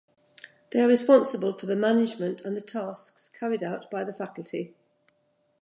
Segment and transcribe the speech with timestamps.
[0.71, 4.73] They are responsible for the management and the tasks carried out by the faculty.